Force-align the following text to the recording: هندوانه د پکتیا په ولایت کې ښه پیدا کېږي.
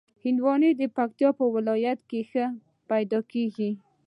هندوانه 0.23 0.69
د 0.75 0.81
پکتیا 0.95 1.29
په 1.39 1.45
ولایت 1.55 1.99
کې 2.09 2.19
ښه 2.29 2.45
پیدا 2.89 3.19
کېږي. 3.31 3.71